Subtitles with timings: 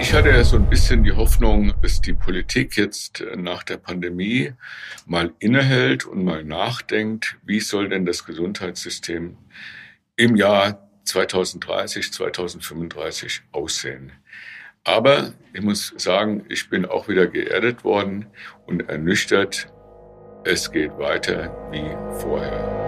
[0.00, 3.76] Ich hatte ja so ein bisschen die Hoffnung, dass die Politik jetzt äh, nach der
[3.76, 4.54] Pandemie
[5.06, 9.36] mal innehält und mal nachdenkt, wie soll denn das Gesundheitssystem
[10.16, 14.12] im Jahr 2030, 2035 aussehen.
[14.84, 18.26] Aber ich muss sagen, ich bin auch wieder geerdet worden
[18.66, 19.70] und ernüchtert.
[20.44, 22.79] Es geht weiter wie vorher.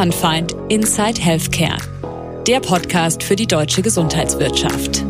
[0.00, 1.76] Bauernfeind Inside Healthcare.
[2.46, 5.04] Der Podcast für die deutsche Gesundheitswirtschaft.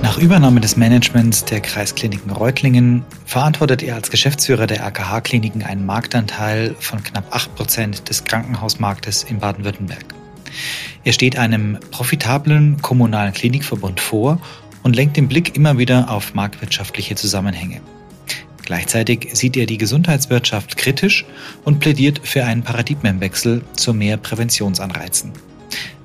[0.00, 6.76] Nach Übernahme des Managements der Kreiskliniken Reutlingen verantwortet er als Geschäftsführer der RKH-Kliniken einen Marktanteil
[6.78, 10.04] von knapp 8% des Krankenhausmarktes in Baden-Württemberg.
[11.02, 14.40] Er steht einem profitablen kommunalen Klinikverbund vor
[14.84, 17.80] und lenkt den Blick immer wieder auf marktwirtschaftliche Zusammenhänge.
[18.68, 21.24] Gleichzeitig sieht er die Gesundheitswirtschaft kritisch
[21.64, 25.32] und plädiert für einen Paradigmenwechsel zu mehr Präventionsanreizen.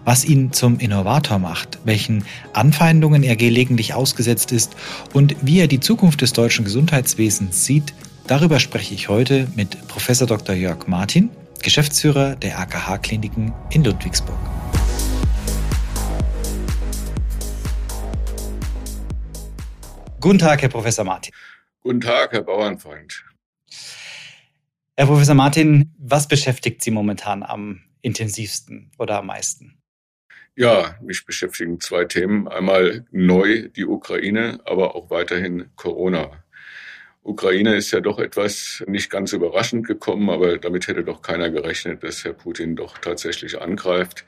[0.06, 2.24] Was ihn zum Innovator macht, welchen
[2.54, 4.78] Anfeindungen er gelegentlich ausgesetzt ist
[5.12, 7.94] und wie er die Zukunft des deutschen Gesundheitswesens sieht,
[8.28, 10.08] darüber spreche ich heute mit Prof.
[10.26, 10.56] Dr.
[10.56, 14.40] Jörg Martin, Geschäftsführer der AKH-Kliniken in Ludwigsburg.
[20.22, 21.34] Guten Tag, Herr Professor Martin.
[21.86, 23.26] Guten Tag, Herr Bauernfreund.
[24.96, 29.78] Herr Professor Martin, was beschäftigt Sie momentan am intensivsten oder am meisten?
[30.56, 32.48] Ja, mich beschäftigen zwei Themen.
[32.48, 36.42] Einmal neu die Ukraine, aber auch weiterhin Corona.
[37.22, 42.02] Ukraine ist ja doch etwas nicht ganz überraschend gekommen, aber damit hätte doch keiner gerechnet,
[42.04, 44.24] dass Herr Putin doch tatsächlich angreift.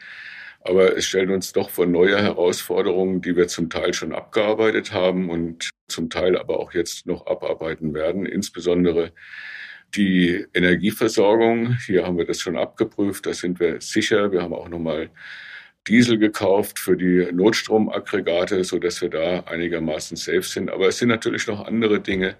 [0.67, 5.29] Aber es stellt uns doch vor neue Herausforderungen, die wir zum Teil schon abgearbeitet haben
[5.29, 8.25] und zum Teil aber auch jetzt noch abarbeiten werden.
[8.25, 9.13] Insbesondere
[9.93, 11.77] die Energieversorgung.
[11.85, 13.27] Hier haben wir das schon abgeprüft.
[13.27, 14.31] Da sind wir sicher.
[14.31, 15.11] Wir haben auch nochmal
[15.87, 20.71] Diesel gekauft für die Notstromaggregate, so dass wir da einigermaßen safe sind.
[20.71, 22.35] Aber es sind natürlich noch andere Dinge,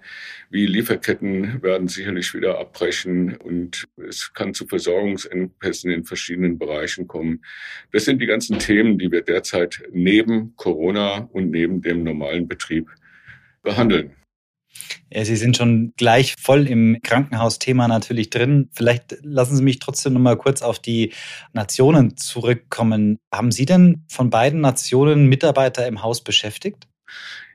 [0.50, 7.44] wie Lieferketten werden sicherlich wieder abbrechen und es kann zu Versorgungsengpässen in verschiedenen Bereichen kommen.
[7.92, 12.90] Das sind die ganzen Themen, die wir derzeit neben Corona und neben dem normalen Betrieb
[13.62, 14.12] behandeln.
[15.12, 18.68] Sie sind schon gleich voll im Krankenhausthema natürlich drin.
[18.72, 21.12] Vielleicht lassen Sie mich trotzdem noch mal kurz auf die
[21.52, 23.18] Nationen zurückkommen.
[23.32, 26.88] Haben Sie denn von beiden Nationen Mitarbeiter im Haus beschäftigt?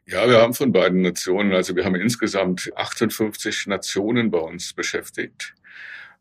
[0.05, 5.53] Ja, wir haben von beiden Nationen, also wir haben insgesamt 58 Nationen bei uns beschäftigt.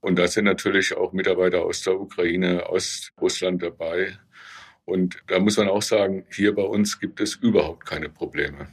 [0.00, 4.18] Und da sind natürlich auch Mitarbeiter aus der Ukraine, aus Russland dabei.
[4.84, 8.68] Und da muss man auch sagen, hier bei uns gibt es überhaupt keine Probleme.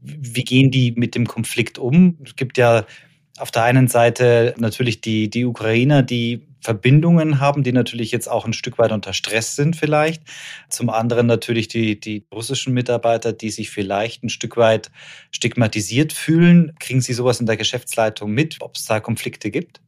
[0.00, 2.18] Wie gehen die mit dem Konflikt um?
[2.24, 2.86] Es gibt ja
[3.38, 8.44] auf der einen Seite natürlich die, die Ukrainer, die Verbindungen haben, die natürlich jetzt auch
[8.44, 10.22] ein Stück weit unter Stress sind vielleicht.
[10.68, 14.90] Zum anderen natürlich die, die russischen Mitarbeiter, die sich vielleicht ein Stück weit
[15.30, 16.72] stigmatisiert fühlen.
[16.80, 19.80] Kriegen Sie sowas in der Geschäftsleitung mit, ob es da Konflikte gibt?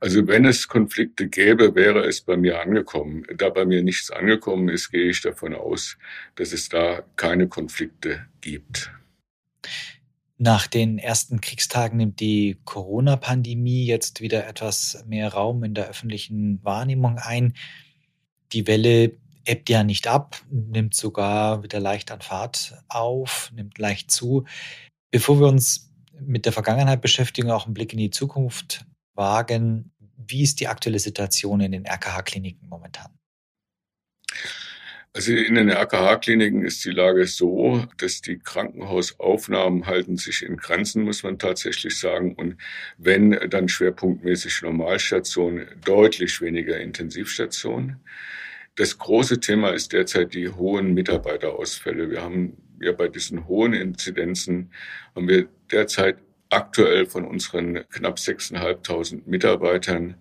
[0.00, 3.24] Also wenn es Konflikte gäbe, wäre es bei mir angekommen.
[3.36, 5.96] Da bei mir nichts angekommen ist, gehe ich davon aus,
[6.36, 8.90] dass es da keine Konflikte gibt.
[10.40, 16.64] Nach den ersten Kriegstagen nimmt die Corona-Pandemie jetzt wieder etwas mehr Raum in der öffentlichen
[16.64, 17.54] Wahrnehmung ein.
[18.52, 24.12] Die Welle ebbt ja nicht ab, nimmt sogar wieder leicht an Fahrt auf, nimmt leicht
[24.12, 24.44] zu.
[25.10, 30.42] Bevor wir uns mit der Vergangenheit beschäftigen, auch einen Blick in die Zukunft wagen, wie
[30.42, 33.10] ist die aktuelle Situation in den RKH-Kliniken momentan?
[35.18, 41.02] Also in den RKH-Kliniken ist die Lage so, dass die Krankenhausaufnahmen halten sich in Grenzen,
[41.02, 42.36] muss man tatsächlich sagen.
[42.36, 42.56] Und
[42.98, 47.96] wenn, dann schwerpunktmäßig Normalstationen, deutlich weniger Intensivstationen.
[48.76, 52.12] Das große Thema ist derzeit die hohen Mitarbeiterausfälle.
[52.12, 54.70] Wir haben ja bei diesen hohen Inzidenzen
[55.16, 56.18] haben wir derzeit
[56.48, 60.14] aktuell von unseren knapp 6.500 Mitarbeitern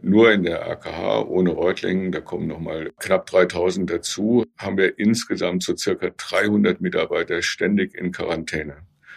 [0.00, 5.62] nur in der AKH ohne Reutlingen, da kommen nochmal knapp 3000 dazu, haben wir insgesamt
[5.62, 8.76] so circa 300 Mitarbeiter ständig in Quarantäne.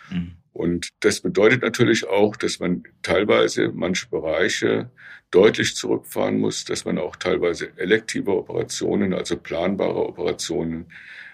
[0.10, 0.34] Mhm.
[0.54, 4.92] Und das bedeutet natürlich auch, dass man teilweise manche Bereiche
[5.30, 10.88] deutlich zurückfahren muss, dass man auch teilweise elektive Operationen, also planbare Operationen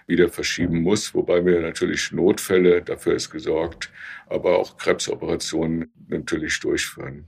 [0.06, 3.90] wieder verschieben muss, wobei wir natürlich Notfälle, dafür ist gesorgt,
[4.26, 7.26] aber auch Krebsoperationen natürlich durchführen.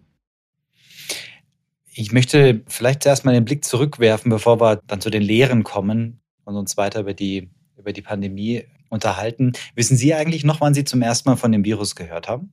[2.00, 6.22] Ich möchte vielleicht zuerst mal den Blick zurückwerfen, bevor wir dann zu den Lehren kommen
[6.44, 9.52] und uns weiter über die, über die Pandemie unterhalten.
[9.74, 12.52] Wissen Sie eigentlich noch, wann Sie zum ersten Mal von dem Virus gehört haben?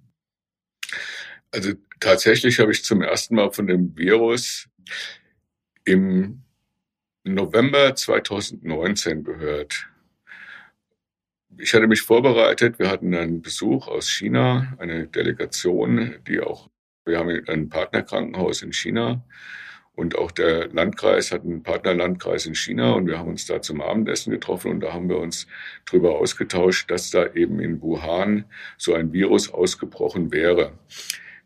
[1.52, 1.72] Also
[2.02, 4.68] tatsächlich habe ich zum ersten Mal von dem Virus
[5.86, 6.42] im
[7.24, 9.88] November 2019 gehört.
[11.58, 12.80] Ich hatte mich vorbereitet.
[12.80, 16.70] Wir hatten einen Besuch aus China, eine Delegation, die auch,
[17.08, 19.24] wir haben ein Partnerkrankenhaus in China
[19.98, 23.82] und auch der Landkreis hat einen Partnerlandkreis in China und wir haben uns da zum
[23.82, 25.48] Abendessen getroffen und da haben wir uns
[25.86, 28.46] darüber ausgetauscht, dass da eben in Wuhan
[28.78, 30.74] so ein Virus ausgebrochen wäre.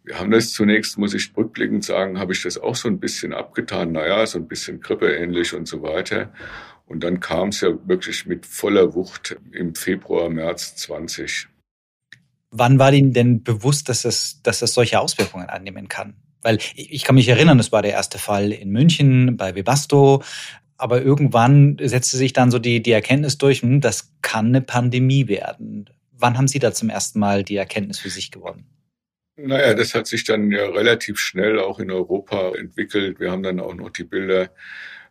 [0.03, 3.33] Wir haben das zunächst, muss ich rückblickend sagen, habe ich das auch so ein bisschen
[3.33, 3.93] abgetan.
[3.93, 6.33] Naja, so ein bisschen grippeähnlich und so weiter.
[6.87, 11.50] Und dann kam es ja wirklich mit voller Wucht im Februar, März 20.
[12.51, 16.15] Wann war Ihnen denn bewusst, dass es, dass es solche Auswirkungen annehmen kann?
[16.41, 20.21] Weil ich kann mich erinnern, es war der erste Fall in München bei Webasto.
[20.77, 25.27] Aber irgendwann setzte sich dann so die, die Erkenntnis durch, hm, das kann eine Pandemie
[25.27, 25.89] werden.
[26.11, 28.65] Wann haben Sie da zum ersten Mal die Erkenntnis für sich gewonnen?
[29.37, 33.19] Naja, das hat sich dann ja relativ schnell auch in Europa entwickelt.
[33.19, 34.49] Wir haben dann auch noch die Bilder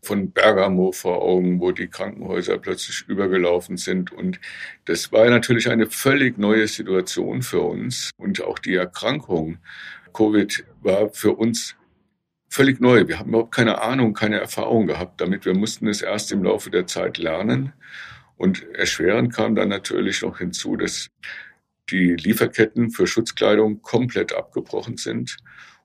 [0.02, 4.12] von Bergamo vor Augen, wo die Krankenhäuser plötzlich übergelaufen sind.
[4.12, 4.40] Und
[4.86, 8.10] das war natürlich eine völlig neue Situation für uns.
[8.16, 9.58] Und auch die Erkrankung
[10.12, 11.76] Covid war für uns
[12.48, 13.06] völlig neu.
[13.06, 15.44] Wir haben überhaupt keine Ahnung, keine Erfahrung gehabt damit.
[15.44, 17.72] Wir mussten es erst im Laufe der Zeit lernen.
[18.36, 21.10] Und erschwerend kam dann natürlich noch hinzu, dass
[21.90, 25.36] die Lieferketten für Schutzkleidung komplett abgebrochen sind.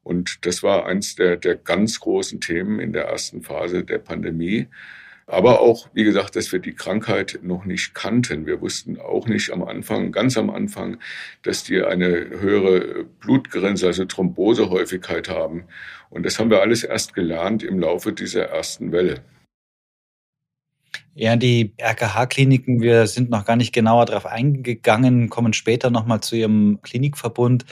[0.05, 4.67] Und das war eins der, der ganz großen Themen in der ersten Phase der Pandemie.
[5.25, 8.45] Aber auch, wie gesagt, dass wir die Krankheit noch nicht kannten.
[8.45, 10.99] Wir wussten auch nicht am Anfang, ganz am Anfang,
[11.41, 15.63] dass die eine höhere Blutgrenze, also Thrombosehäufigkeit haben.
[16.11, 19.23] Und das haben wir alles erst gelernt im Laufe dieser ersten Welle.
[21.15, 26.35] Ja, die RKH-Kliniken, wir sind noch gar nicht genauer darauf eingegangen, kommen später nochmal zu
[26.35, 27.65] Ihrem Klinikverbund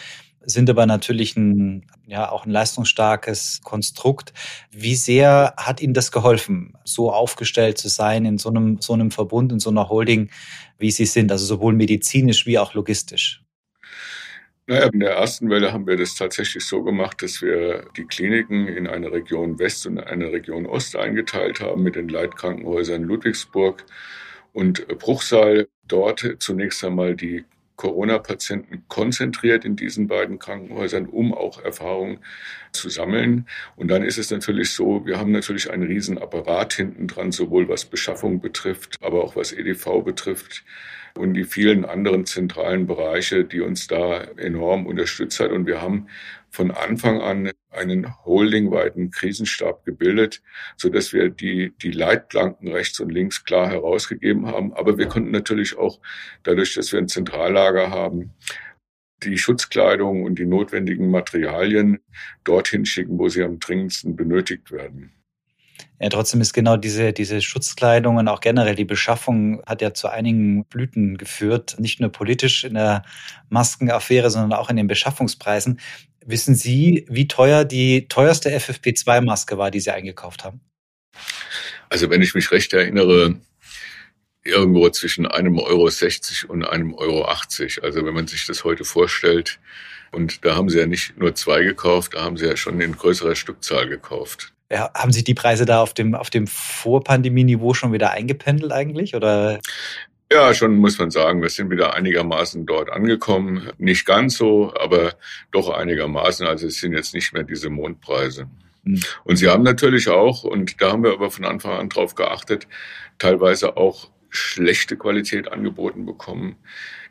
[0.46, 4.34] sind aber natürlich ein, ja, auch ein leistungsstarkes Konstrukt.
[4.72, 9.12] Wie sehr hat Ihnen das geholfen, so aufgestellt zu sein in so einem, so einem
[9.12, 10.30] Verbund, in so einer Holding,
[10.78, 13.44] wie Sie sind, also sowohl medizinisch wie auch logistisch?
[14.66, 18.70] Naja, in der ersten Welle haben wir das tatsächlich so gemacht, dass wir die Kliniken
[18.70, 23.84] in eine Region West und eine Region Ost eingeteilt haben mit den Leitkrankenhäusern Ludwigsburg
[24.54, 25.68] und Bruchsal.
[25.86, 27.44] Dort zunächst einmal die
[27.84, 32.20] Corona-Patienten konzentriert in diesen beiden Krankenhäusern, um auch Erfahrungen
[32.72, 33.46] zu sammeln.
[33.76, 37.68] Und dann ist es natürlich so, wir haben natürlich einen riesen Apparat hinten dran, sowohl
[37.68, 40.64] was Beschaffung betrifft, aber auch was EDV betrifft
[41.18, 45.52] und die vielen anderen zentralen Bereiche, die uns da enorm unterstützt hat.
[45.52, 46.08] Und wir haben
[46.50, 50.42] von Anfang an einen holdingweiten Krisenstab gebildet,
[50.76, 54.74] so dass wir die, die Leitplanken rechts und links klar herausgegeben haben.
[54.74, 56.00] Aber wir konnten natürlich auch
[56.44, 58.32] dadurch, dass wir ein Zentrallager haben,
[59.24, 62.00] die Schutzkleidung und die notwendigen Materialien
[62.44, 65.14] dorthin schicken, wo sie am dringendsten benötigt werden.
[66.00, 70.10] Ja, trotzdem ist genau diese, diese Schutzkleidung und auch generell die Beschaffung hat ja zu
[70.10, 73.04] einigen Blüten geführt, nicht nur politisch in der
[73.50, 75.80] Maskenaffäre, sondern auch in den Beschaffungspreisen.
[76.26, 80.62] Wissen Sie, wie teuer die teuerste FFP2-Maske war, die Sie eingekauft haben?
[81.90, 83.36] Also wenn ich mich recht erinnere,
[84.44, 87.84] irgendwo zwischen einem Euro 60 und einem Euro 80.
[87.84, 89.60] Also wenn man sich das heute vorstellt,
[90.12, 92.96] und da haben sie ja nicht nur zwei gekauft, da haben sie ja schon in
[92.96, 94.54] größerer Stückzahl gekauft.
[94.74, 99.14] Ja, haben sich die Preise da auf dem, auf dem Vorpandemie-Niveau schon wieder eingependelt eigentlich?
[99.14, 99.60] Oder?
[100.32, 103.70] Ja, schon muss man sagen, wir sind wieder einigermaßen dort angekommen.
[103.78, 105.14] Nicht ganz so, aber
[105.52, 106.48] doch einigermaßen.
[106.48, 108.48] Also es sind jetzt nicht mehr diese Mondpreise.
[108.84, 109.00] Hm.
[109.26, 112.68] Und sie haben natürlich auch, und da haben wir aber von Anfang an drauf geachtet,
[113.20, 116.56] teilweise auch schlechte Qualität angeboten bekommen.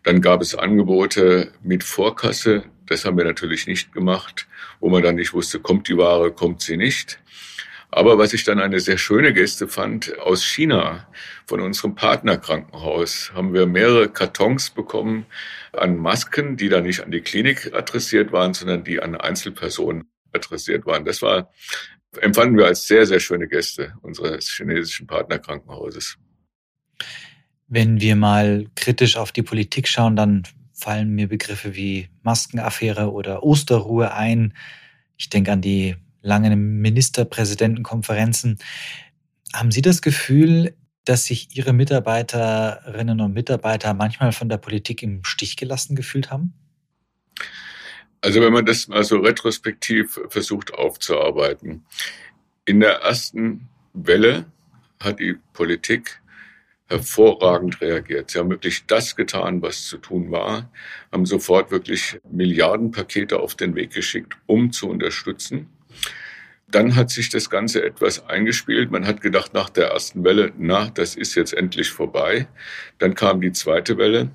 [0.02, 2.64] Dann gab es Angebote mit Vorkasse.
[2.87, 4.49] Das haben wir natürlich nicht gemacht,
[4.81, 7.22] wo man dann nicht wusste, kommt die Ware, kommt sie nicht.
[7.95, 11.07] Aber was ich dann eine sehr schöne Geste fand, aus China,
[11.47, 15.27] von unserem Partnerkrankenhaus, haben wir mehrere Kartons bekommen
[15.75, 20.87] an Masken, die dann nicht an die Klinik adressiert waren, sondern die an Einzelpersonen adressiert
[20.87, 21.05] waren.
[21.05, 21.51] Das war,
[22.19, 26.17] empfanden wir als sehr, sehr schöne Gäste unseres chinesischen Partnerkrankenhauses.
[27.69, 33.43] Wenn wir mal kritisch auf die Politik schauen, dann fallen mir Begriffe wie Maskenaffäre oder
[33.43, 34.55] Osterruhe ein.
[35.19, 38.59] Ich denke an die langen Ministerpräsidentenkonferenzen.
[39.52, 40.75] Haben Sie das Gefühl,
[41.05, 46.55] dass sich Ihre Mitarbeiterinnen und Mitarbeiter manchmal von der Politik im Stich gelassen gefühlt haben?
[48.21, 51.85] Also wenn man das mal so retrospektiv versucht aufzuarbeiten.
[52.64, 54.47] In der ersten Welle
[55.00, 56.23] hat die Politik
[56.87, 58.31] hervorragend reagiert.
[58.31, 60.71] Sie haben wirklich das getan, was zu tun war,
[61.11, 65.69] haben sofort wirklich Milliardenpakete auf den Weg geschickt, um zu unterstützen.
[66.73, 68.91] Dann hat sich das Ganze etwas eingespielt.
[68.91, 72.49] Man hat gedacht nach der ersten Welle, na, das ist jetzt endlich vorbei.
[72.99, 74.31] Dann kam die zweite Welle.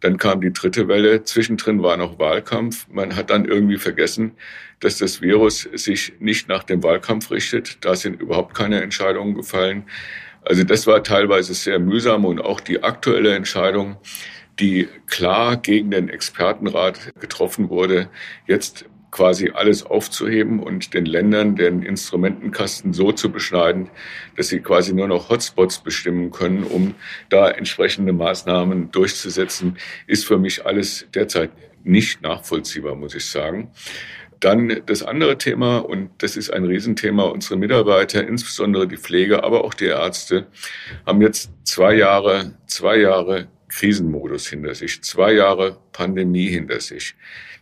[0.00, 1.22] Dann kam die dritte Welle.
[1.22, 2.88] Zwischendrin war noch Wahlkampf.
[2.90, 4.32] Man hat dann irgendwie vergessen,
[4.80, 7.84] dass das Virus sich nicht nach dem Wahlkampf richtet.
[7.84, 9.84] Da sind überhaupt keine Entscheidungen gefallen.
[10.42, 13.98] Also das war teilweise sehr mühsam und auch die aktuelle Entscheidung,
[14.58, 18.08] die klar gegen den Expertenrat getroffen wurde,
[18.46, 23.88] jetzt quasi alles aufzuheben und den Ländern den Instrumentenkasten so zu beschneiden,
[24.36, 26.94] dass sie quasi nur noch Hotspots bestimmen können, um
[27.30, 31.50] da entsprechende Maßnahmen durchzusetzen, ist für mich alles derzeit
[31.84, 33.70] nicht nachvollziehbar, muss ich sagen.
[34.40, 39.64] Dann das andere Thema, und das ist ein Riesenthema, unsere Mitarbeiter, insbesondere die Pflege, aber
[39.64, 40.46] auch die Ärzte,
[41.06, 47.16] haben jetzt zwei Jahre, zwei Jahre Krisenmodus hinter sich, zwei Jahre Pandemie hinter sich.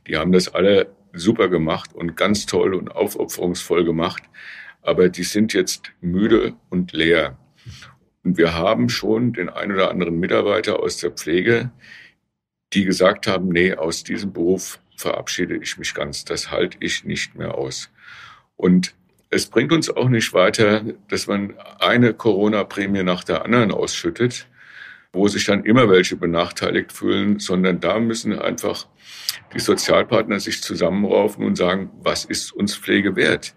[0.07, 4.23] Die haben das alle super gemacht und ganz toll und aufopferungsvoll gemacht,
[4.83, 7.39] aber die sind jetzt müde und leer.
[8.23, 11.71] Und wir haben schon den ein oder anderen Mitarbeiter aus der Pflege,
[12.73, 16.25] die gesagt haben, nee, aus diesem Beruf verabschiede ich mich ganz.
[16.25, 17.91] Das halte ich nicht mehr aus.
[18.57, 18.95] Und
[19.31, 24.47] es bringt uns auch nicht weiter, dass man eine Corona-Prämie nach der anderen ausschüttet,
[25.13, 28.87] wo sich dann immer welche benachteiligt fühlen, sondern da müssen einfach
[29.55, 33.55] die Sozialpartner sich zusammenraufen und sagen, was ist uns Pflege wert?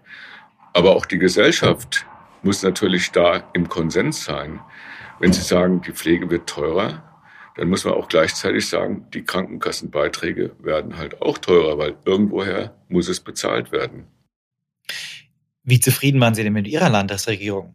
[0.72, 2.06] Aber auch die Gesellschaft
[2.42, 4.60] muss natürlich da im Konsens sein.
[5.18, 7.02] Wenn sie sagen, die Pflege wird teurer,
[7.56, 13.08] dann muss man auch gleichzeitig sagen, die Krankenkassenbeiträge werden halt auch teurer, weil irgendwoher muss
[13.08, 14.06] es bezahlt werden.
[15.62, 17.74] Wie zufrieden waren Sie denn mit Ihrer Landesregierung?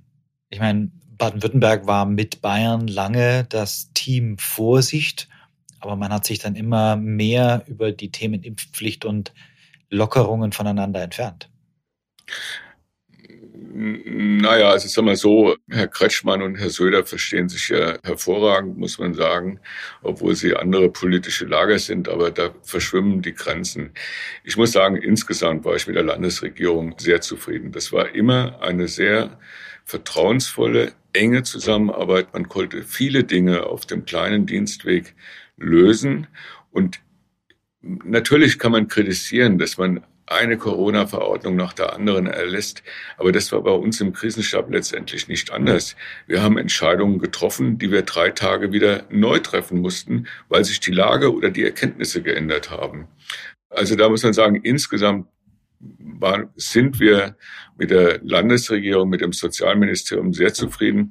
[0.50, 5.28] Ich meine, Baden-Württemberg war mit Bayern lange das Team Vorsicht,
[5.80, 9.34] aber man hat sich dann immer mehr über die Themen Impfpflicht und
[9.90, 11.50] Lockerungen voneinander entfernt.
[13.78, 19.00] Naja, also sag mal so, Herr Kretschmann und Herr Söder verstehen sich ja hervorragend, muss
[19.00, 19.60] man sagen,
[20.02, 23.92] obwohl sie andere politische Lager sind, aber da verschwimmen die Grenzen.
[24.46, 27.74] Ich muss sagen, insgesamt war ich mit der Landesregierung sehr zufrieden.
[27.74, 29.38] Das war immer eine sehr
[29.84, 32.34] vertrauensvolle, enge Zusammenarbeit.
[32.34, 35.16] Man konnte viele Dinge auf dem kleinen Dienstweg
[35.58, 36.28] lösen
[36.72, 37.00] und
[37.86, 42.82] Natürlich kann man kritisieren, dass man eine Corona-Verordnung nach der anderen erlässt.
[43.18, 45.96] Aber das war bei uns im Krisenstab letztendlich nicht anders.
[46.26, 50.92] Wir haben Entscheidungen getroffen, die wir drei Tage wieder neu treffen mussten, weil sich die
[50.92, 53.08] Lage oder die Erkenntnisse geändert haben.
[53.70, 55.28] Also da muss man sagen, insgesamt
[56.00, 57.36] war, sind wir
[57.78, 61.10] mit der Landesregierung, mit dem Sozialministerium sehr zufrieden.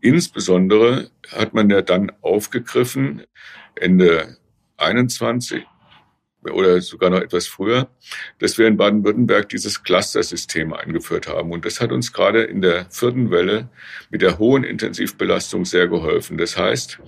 [0.00, 3.22] Insbesondere hat man ja dann aufgegriffen,
[3.74, 4.36] Ende
[4.76, 5.64] 21,
[6.42, 7.88] oder sogar noch etwas früher,
[8.38, 11.50] dass wir in Baden-Württemberg dieses Cluster-System eingeführt haben.
[11.50, 13.68] Und das hat uns gerade in der vierten Welle
[14.10, 16.38] mit der hohen Intensivbelastung sehr geholfen.
[16.38, 17.00] Das heißt,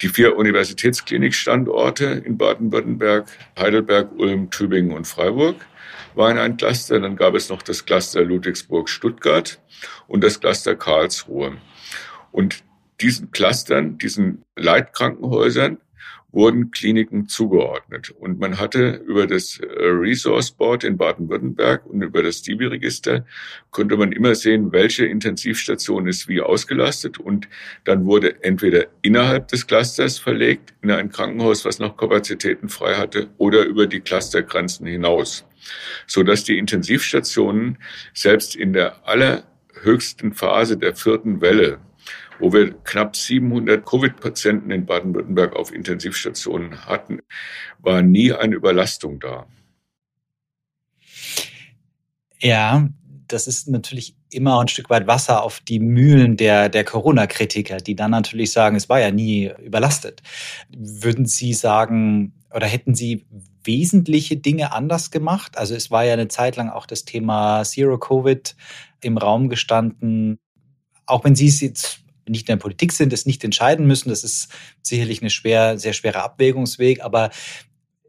[0.00, 3.28] die vier Universitätsklinikstandorte in Baden-Württemberg,
[3.58, 5.56] Heidelberg, Ulm, Tübingen und Freiburg
[6.18, 7.00] waren ein Cluster.
[7.00, 9.58] Dann gab es noch das Cluster Ludwigsburg-Stuttgart
[10.06, 11.56] und das Cluster Karlsruhe.
[12.32, 12.62] Und
[13.00, 15.78] diesen Clustern, diesen Leitkrankenhäusern
[16.30, 18.10] wurden Kliniken zugeordnet.
[18.10, 23.24] Und man hatte über das äh, Resource Board in Baden-Württemberg und über das DIBI-Register
[23.70, 27.18] konnte man immer sehen, welche Intensivstation ist wie ausgelastet.
[27.18, 27.48] Und
[27.84, 33.30] dann wurde entweder innerhalb des Clusters verlegt in ein Krankenhaus, was noch Kapazitäten frei hatte,
[33.38, 35.47] oder über die Clustergrenzen hinaus.
[36.06, 37.78] Sodass die Intensivstationen
[38.14, 41.80] selbst in der allerhöchsten Phase der vierten Welle
[42.38, 47.20] wo wir knapp 700 Covid-Patienten in Baden-Württemberg auf Intensivstationen hatten,
[47.80, 49.46] war nie eine Überlastung da.
[52.40, 52.88] Ja,
[53.26, 57.96] das ist natürlich immer ein Stück weit Wasser auf die Mühlen der, der Corona-Kritiker, die
[57.96, 60.22] dann natürlich sagen, es war ja nie überlastet.
[60.76, 63.26] Würden Sie sagen, oder hätten Sie
[63.68, 65.56] wesentliche Dinge anders gemacht?
[65.56, 68.56] Also es war ja eine Zeit lang auch das Thema Zero Covid
[69.02, 70.40] im Raum gestanden.
[71.06, 74.08] Auch wenn Sie es jetzt nicht in der Politik sind, es nicht entscheiden müssen.
[74.08, 74.48] Das ist
[74.82, 77.30] sicherlich eine schwer, sehr schwere Abwägungsweg, aber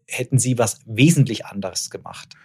[0.08, 2.36] hätten Sie was wesentlich anderes gemacht?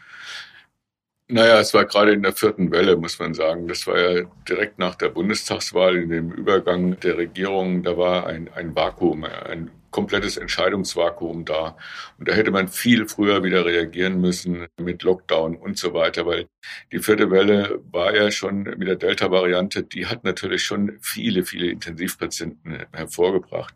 [1.27, 3.67] Naja, es war gerade in der vierten Welle, muss man sagen.
[3.67, 7.83] Das war ja direkt nach der Bundestagswahl, in dem Übergang der Regierung.
[7.83, 11.77] Da war ein, ein Vakuum, ein komplettes Entscheidungsvakuum da.
[12.19, 16.49] Und da hätte man viel früher wieder reagieren müssen mit Lockdown und so weiter, weil
[16.91, 21.71] die vierte Welle war ja schon mit der Delta-Variante, die hat natürlich schon viele, viele
[21.71, 23.73] Intensivpatienten hervorgebracht.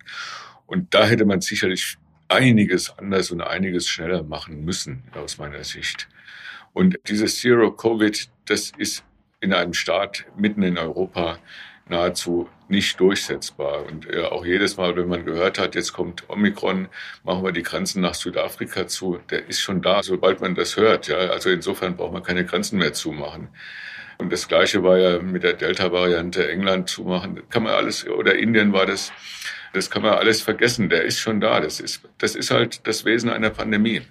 [0.67, 6.09] Und da hätte man sicherlich einiges anders und einiges schneller machen müssen, aus meiner Sicht.
[6.73, 9.05] Und dieses Zero Covid, das ist
[9.41, 11.39] in einem Staat mitten in Europa
[11.91, 13.87] nahezu nicht durchsetzbar.
[13.87, 16.89] Und äh, auch jedes Mal, wenn man gehört hat, jetzt kommt Omikron,
[17.25, 21.09] machen wir die Grenzen nach Südafrika zu, der ist schon da, sobald man das hört.
[21.09, 23.49] Ja, also insofern braucht man keine Grenzen mehr zumachen.
[24.19, 27.37] Und das Gleiche war ja mit der Delta-Variante England zumachen.
[27.37, 29.13] Das kann man alles, oder Indien war das,
[29.73, 30.89] das kann man alles vergessen.
[30.89, 31.61] Der ist schon da.
[31.61, 34.03] Das ist, das ist halt das Wesen einer Pandemie.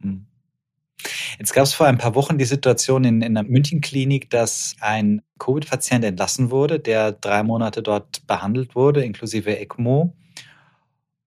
[0.00, 0.27] Hm.
[1.38, 5.22] Jetzt gab es vor ein paar Wochen die Situation in, in der Münchenklinik, dass ein
[5.38, 10.14] Covid-Patient entlassen wurde, der drei Monate dort behandelt wurde, inklusive ECMO,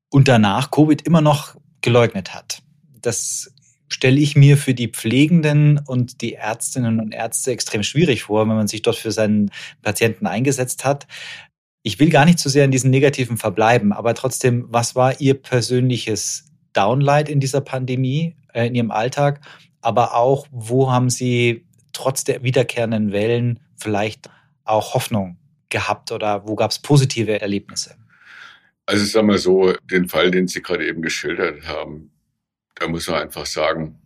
[0.09, 2.61] und danach Covid immer noch geleugnet hat.
[3.01, 3.53] Das
[3.87, 8.55] stelle ich mir für die Pflegenden und die Ärztinnen und Ärzte extrem schwierig vor, wenn
[8.55, 9.51] man sich dort für seinen
[9.81, 11.07] Patienten eingesetzt hat.
[11.83, 15.19] Ich will gar nicht zu so sehr in diesen negativen verbleiben, aber trotzdem, was war
[15.19, 19.41] Ihr persönliches Downlight in dieser Pandemie, äh, in Ihrem Alltag?
[19.81, 24.29] Aber auch, wo haben Sie trotz der wiederkehrenden Wellen vielleicht
[24.63, 25.37] auch Hoffnung
[25.69, 27.95] gehabt oder wo gab es positive Erlebnisse?
[28.85, 32.11] Also ich sage mal so, den Fall, den Sie gerade eben geschildert haben,
[32.75, 33.99] da muss man einfach sagen,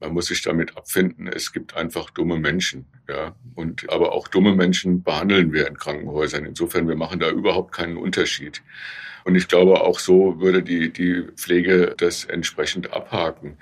[0.00, 2.86] man muss sich damit abfinden, es gibt einfach dumme Menschen.
[3.08, 3.34] Ja?
[3.54, 6.46] Und, aber auch dumme Menschen behandeln wir in Krankenhäusern.
[6.46, 8.62] Insofern, wir machen da überhaupt keinen Unterschied.
[9.24, 13.58] Und ich glaube, auch so würde die, die Pflege das entsprechend abhaken.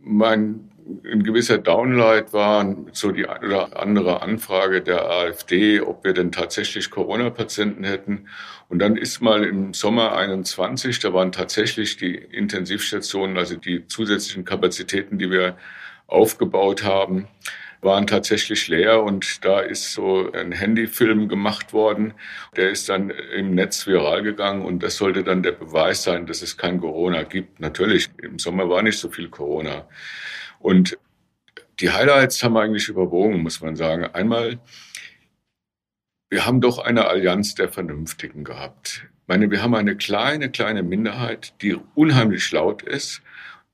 [0.00, 0.71] Mein
[1.04, 6.32] ein gewisser Downlight war so die eine oder andere Anfrage der AfD, ob wir denn
[6.32, 8.28] tatsächlich Corona-Patienten hätten.
[8.68, 14.44] Und dann ist mal im Sommer 21, da waren tatsächlich die Intensivstationen, also die zusätzlichen
[14.44, 15.56] Kapazitäten, die wir
[16.06, 17.28] aufgebaut haben,
[17.82, 22.14] waren tatsächlich leer und da ist so ein Handyfilm gemacht worden.
[22.56, 26.42] Der ist dann im Netz viral gegangen und das sollte dann der Beweis sein, dass
[26.42, 27.58] es kein Corona gibt.
[27.58, 29.88] Natürlich, im Sommer war nicht so viel Corona.
[30.62, 30.98] Und
[31.80, 34.04] die Highlights haben eigentlich überwogen, muss man sagen.
[34.06, 34.60] Einmal,
[36.30, 39.02] wir haben doch eine Allianz der Vernünftigen gehabt.
[39.04, 43.22] Ich meine, wir haben eine kleine, kleine Minderheit, die unheimlich laut ist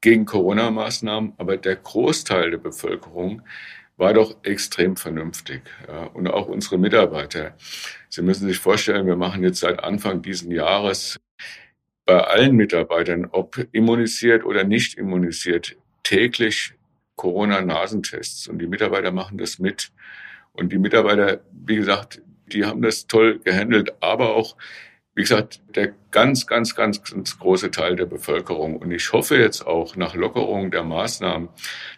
[0.00, 3.42] gegen Corona-Maßnahmen, aber der Großteil der Bevölkerung
[3.96, 5.62] war doch extrem vernünftig.
[5.86, 7.54] Ja, und auch unsere Mitarbeiter.
[8.08, 11.18] Sie müssen sich vorstellen, wir machen jetzt seit Anfang diesen Jahres
[12.06, 16.74] bei allen Mitarbeitern, ob immunisiert oder nicht immunisiert, täglich
[17.18, 18.48] Corona-Nasentests.
[18.48, 19.92] Und die Mitarbeiter machen das mit.
[20.52, 24.56] Und die Mitarbeiter, wie gesagt, die haben das toll gehandelt, aber auch,
[25.14, 28.76] wie gesagt, der ganz, ganz, ganz, ganz große Teil der Bevölkerung.
[28.76, 31.48] Und ich hoffe jetzt auch nach Lockerung der Maßnahmen,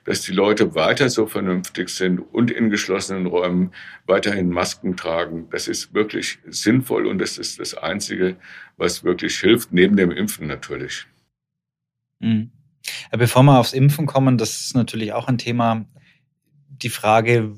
[0.05, 3.73] dass die Leute weiter so vernünftig sind und in geschlossenen Räumen
[4.07, 5.49] weiterhin Masken tragen.
[5.51, 8.37] Das ist wirklich sinnvoll und das ist das Einzige,
[8.77, 11.07] was wirklich hilft, neben dem Impfen natürlich.
[12.21, 12.51] Mhm.
[13.11, 15.87] Bevor wir aufs Impfen kommen, das ist natürlich auch ein Thema,
[16.69, 17.55] die Frage,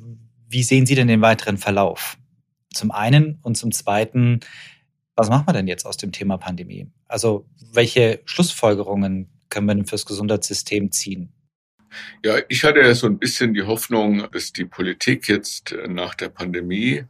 [0.49, 2.19] wie sehen Sie denn den weiteren Verlauf?
[2.73, 4.41] Zum einen und zum zweiten,
[5.15, 6.91] was machen wir denn jetzt aus dem Thema Pandemie?
[7.07, 11.33] Also welche Schlussfolgerungen können wir denn fürs Gesundheitssystem ziehen?
[12.25, 16.31] Ja, ich hatte ja so ein bisschen die Hoffnung, dass die Politik jetzt nach der
[16.31, 17.05] Pandemie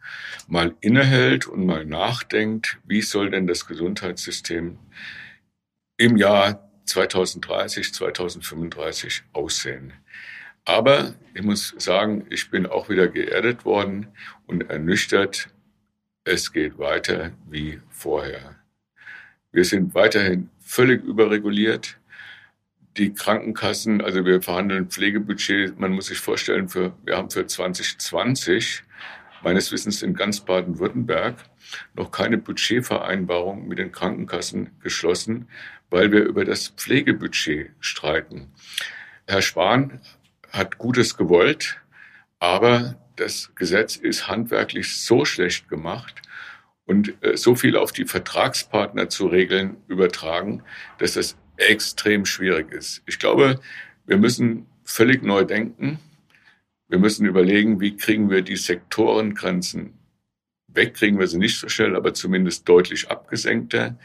[0.48, 4.78] mal innehält und mal nachdenkt, wie soll denn das Gesundheitssystem
[5.98, 9.92] im Jahr 2030, 2035 aussehen.
[10.64, 14.08] Aber ich muss sagen, ich bin auch wieder geerdet worden
[14.46, 15.48] und ernüchtert.
[16.24, 18.56] Es geht weiter wie vorher.
[19.50, 21.98] Wir sind weiterhin völlig überreguliert.
[22.96, 28.82] Die Krankenkassen, also wir verhandeln Pflegebudget, man muss sich vorstellen, für, wir haben für 2020
[29.42, 31.36] meines Wissens in ganz Baden-Württemberg
[31.94, 35.48] noch keine Budgetvereinbarung mit den Krankenkassen geschlossen,
[35.92, 38.48] weil wir über das Pflegebudget streiten.
[39.26, 40.00] Herr Spahn
[40.50, 41.80] hat Gutes gewollt,
[42.38, 46.22] aber das Gesetz ist handwerklich so schlecht gemacht
[46.86, 50.62] und äh, so viel auf die Vertragspartner zu regeln übertragen,
[50.98, 53.02] dass das extrem schwierig ist.
[53.06, 53.60] Ich glaube,
[54.06, 55.98] wir müssen völlig neu denken.
[56.88, 59.98] Wir müssen überlegen, wie kriegen wir die Sektorengrenzen
[60.68, 63.98] weg, kriegen wir sie nicht so schnell, aber zumindest deutlich abgesenkter.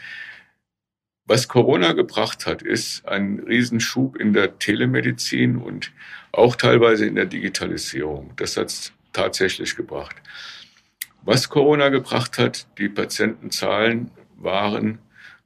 [1.27, 5.91] Was Corona gebracht hat, ist ein Riesenschub in der Telemedizin und
[6.31, 8.31] auch teilweise in der Digitalisierung.
[8.37, 10.15] Das hat es tatsächlich gebracht.
[11.23, 14.99] Was Corona gebracht hat, die Patientenzahlen waren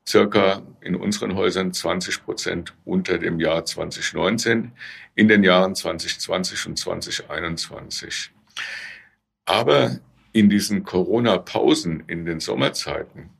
[0.07, 4.71] circa in unseren Häusern 20 Prozent unter dem Jahr 2019,
[5.15, 8.31] in den Jahren 2020 und 2021.
[9.45, 9.99] Aber
[10.31, 13.31] in diesen Corona-Pausen in den Sommerzeiten,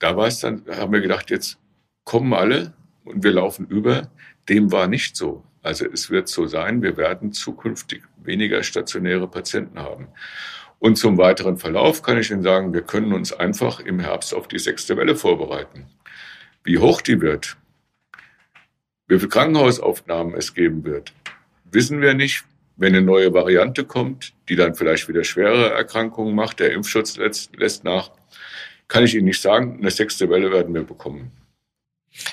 [0.00, 1.58] da war es dann, haben wir gedacht, jetzt
[2.04, 4.10] kommen alle und wir laufen über.
[4.48, 5.44] Dem war nicht so.
[5.62, 10.08] Also es wird so sein, wir werden zukünftig weniger stationäre Patienten haben.
[10.78, 14.48] Und zum weiteren Verlauf kann ich Ihnen sagen, wir können uns einfach im Herbst auf
[14.48, 15.86] die sechste Welle vorbereiten.
[16.64, 17.58] Wie hoch die wird,
[19.06, 21.12] wie viele Krankenhausaufnahmen es geben wird,
[21.70, 22.44] wissen wir nicht.
[22.76, 27.54] Wenn eine neue Variante kommt, die dann vielleicht wieder schwere Erkrankungen macht, der Impfschutz lässt,
[27.54, 28.10] lässt nach,
[28.90, 29.78] kann ich Ihnen nicht sagen.
[29.78, 31.32] Eine sechste Welle werden wir bekommen.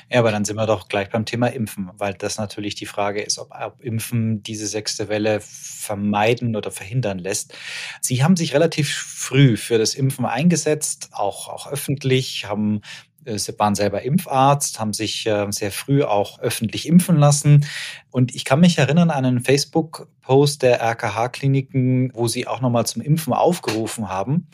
[0.10, 3.22] Ja, aber dann sind wir doch gleich beim Thema Impfen, weil das natürlich die Frage
[3.22, 7.54] ist, ob, ob, Impfen diese sechste Welle vermeiden oder verhindern lässt.
[8.02, 12.82] Sie haben sich relativ früh für das Impfen eingesetzt, auch, auch öffentlich, haben
[13.26, 17.68] äh, Sie waren selber Impfarzt, haben sich äh, sehr früh auch öffentlich impfen lassen.
[18.10, 23.04] Und ich kann mich erinnern an einen Facebook-Post der RKH-Kliniken, wo Sie auch nochmal zum
[23.04, 24.48] Impfen aufgerufen haben.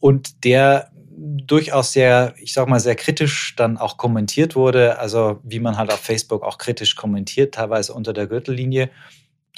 [0.00, 4.98] Und der durchaus sehr, ich sag mal, sehr kritisch dann auch kommentiert wurde.
[4.98, 8.90] Also wie man halt auf Facebook auch kritisch kommentiert, teilweise unter der Gürtellinie.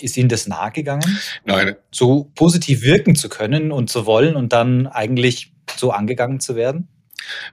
[0.01, 1.19] Ist Ihnen das nahegegangen?
[1.45, 1.75] Nein.
[1.91, 6.89] So positiv wirken zu können und zu wollen und dann eigentlich so angegangen zu werden?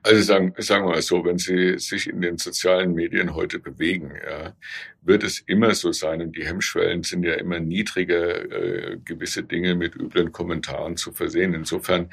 [0.04, 4.12] Also sagen, sagen wir mal so, wenn Sie sich in den sozialen Medien heute bewegen,
[4.24, 4.54] ja,
[5.02, 9.74] wird es immer so sein, und die Hemmschwellen sind ja immer niedriger, äh, gewisse Dinge
[9.74, 11.56] mit üblen Kommentaren zu versehen.
[11.56, 12.10] Insofern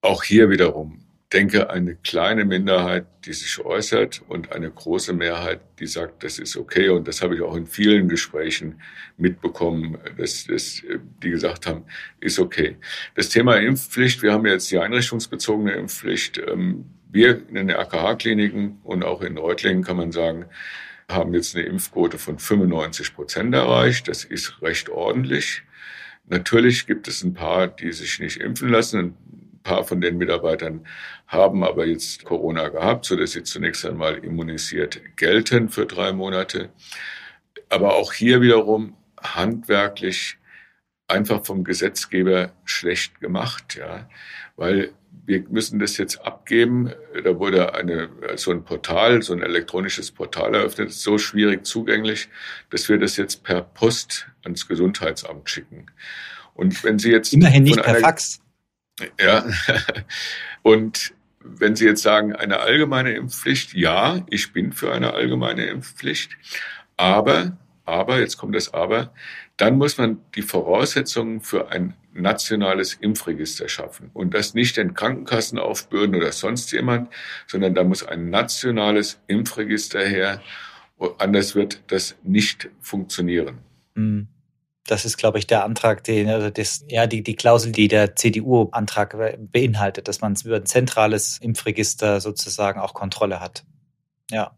[0.00, 5.86] auch hier wiederum denke eine kleine Minderheit, die sich äußert und eine große Mehrheit, die
[5.86, 6.88] sagt, das ist okay.
[6.88, 8.80] Und das habe ich auch in vielen Gesprächen
[9.18, 10.82] mitbekommen, dass, dass
[11.22, 11.84] die gesagt haben,
[12.20, 12.76] ist okay.
[13.14, 16.38] Das Thema Impfpflicht, wir haben jetzt die einrichtungsbezogene Impfpflicht.
[16.38, 20.46] Ähm, wir in den RKH-Kliniken und auch in Reutlingen kann man sagen,
[21.10, 24.08] haben jetzt eine Impfquote von 95 Prozent erreicht.
[24.08, 25.62] Das ist recht ordentlich.
[26.26, 29.16] Natürlich gibt es ein paar, die sich nicht impfen lassen
[29.62, 30.86] paar von den Mitarbeitern
[31.26, 36.70] haben aber jetzt Corona gehabt, so dass sie zunächst einmal immunisiert gelten für drei Monate.
[37.68, 40.38] Aber auch hier wiederum handwerklich
[41.06, 44.08] einfach vom Gesetzgeber schlecht gemacht, ja,
[44.56, 44.92] weil
[45.28, 46.90] wir müssen das jetzt abgeben.
[47.22, 52.28] Da wurde eine, so ein Portal, so ein elektronisches Portal eröffnet, so schwierig zugänglich,
[52.70, 55.86] dass wir das jetzt per Post ans Gesundheitsamt schicken.
[56.54, 58.40] Und wenn Sie jetzt immerhin nicht per Fax.
[59.20, 59.44] Ja,
[60.62, 66.36] und wenn Sie jetzt sagen, eine allgemeine Impfpflicht, ja, ich bin für eine allgemeine Impfpflicht,
[66.96, 69.12] aber, aber, jetzt kommt das Aber,
[69.56, 75.58] dann muss man die Voraussetzungen für ein nationales Impfregister schaffen und das nicht den Krankenkassen
[75.58, 77.08] aufbürden oder sonst jemand,
[77.46, 80.42] sondern da muss ein nationales Impfregister her,
[81.18, 83.58] anders wird das nicht funktionieren.
[83.94, 84.28] Mhm.
[84.88, 88.16] Das ist, glaube ich, der Antrag, den, also das, ja, die, die Klausel, die der
[88.16, 89.16] CDU-Antrag
[89.52, 93.64] beinhaltet, dass man über ein zentrales Impfregister sozusagen auch Kontrolle hat.
[94.30, 94.56] Ja.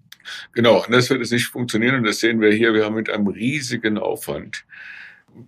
[0.52, 2.74] Genau, anders wird es nicht funktionieren und das sehen wir hier.
[2.74, 4.64] Wir haben mit einem riesigen Aufwand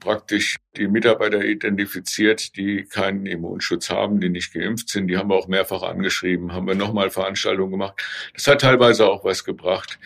[0.01, 5.07] praktisch die Mitarbeiter identifiziert, die keinen Immunschutz haben, die nicht geimpft sind.
[5.09, 8.03] Die haben wir auch mehrfach angeschrieben, haben wir nochmal Veranstaltungen gemacht.
[8.35, 9.99] Das hat teilweise auch was gebracht.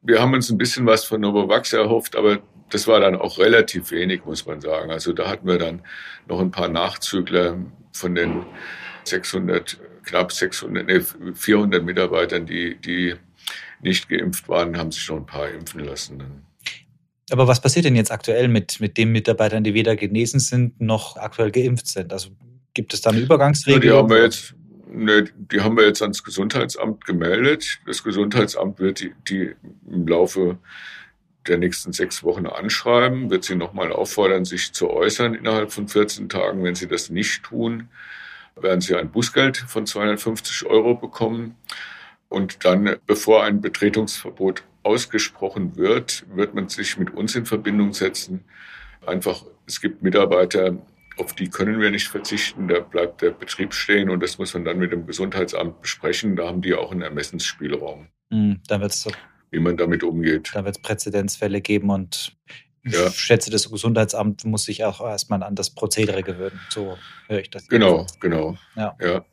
[0.00, 2.40] Wir haben uns ein bisschen was von Novavax erhofft, aber
[2.70, 4.90] das war dann auch relativ wenig, muss man sagen.
[4.90, 5.82] Also da hatten wir dann
[6.26, 7.56] noch ein paar Nachzügler
[7.92, 8.44] von den
[9.04, 11.00] 600, knapp 600, nee,
[11.34, 13.14] 400 Mitarbeitern, die, die
[13.80, 16.44] nicht geimpft waren, haben sich noch ein paar impfen lassen.
[17.30, 21.16] Aber was passiert denn jetzt aktuell mit, mit den Mitarbeitern, die weder genesen sind noch
[21.16, 22.12] aktuell geimpft sind?
[22.12, 22.30] Also
[22.74, 23.82] gibt es da eine Übergangsregelung?
[23.82, 24.54] Ja, die haben wir jetzt,
[24.90, 27.80] ne, die haben wir jetzt ans Gesundheitsamt gemeldet.
[27.86, 29.54] Das Gesundheitsamt wird die, die
[29.90, 30.58] im Laufe
[31.48, 36.28] der nächsten sechs Wochen anschreiben, wird sie nochmal auffordern, sich zu äußern innerhalb von 14
[36.28, 36.62] Tagen.
[36.62, 37.88] Wenn sie das nicht tun,
[38.56, 41.56] werden sie ein Bußgeld von 250 Euro bekommen.
[42.28, 48.44] Und dann, bevor ein Betretungsverbot ausgesprochen wird, wird man sich mit uns in Verbindung setzen.
[49.06, 50.76] Einfach, es gibt Mitarbeiter,
[51.16, 52.68] auf die können wir nicht verzichten.
[52.68, 56.36] Da bleibt der Betrieb stehen und das muss man dann mit dem Gesundheitsamt besprechen.
[56.36, 58.08] Da haben die auch einen Ermessensspielraum.
[58.30, 59.10] Mhm, da wird es so
[59.50, 60.50] wie man damit umgeht.
[60.54, 62.36] Da wird es Präzedenzfälle geben und
[62.84, 63.06] ja.
[63.06, 66.60] ich schätze, das Gesundheitsamt muss sich auch erstmal an das Prozedere gewöhnen.
[66.70, 66.96] So
[67.28, 67.68] höre ich das.
[67.68, 68.56] Genau, genau.
[68.76, 68.96] Ja.
[69.00, 69.24] ja.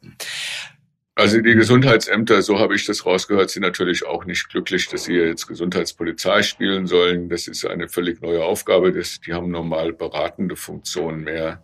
[1.17, 5.13] Also die Gesundheitsämter, so habe ich das rausgehört, sind natürlich auch nicht glücklich, dass sie
[5.13, 7.29] jetzt Gesundheitspolizei spielen sollen.
[7.29, 8.91] Das ist eine völlig neue Aufgabe.
[8.91, 11.63] Das, die haben normal beratende Funktionen mehr.